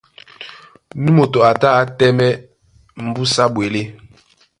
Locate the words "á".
1.79-1.81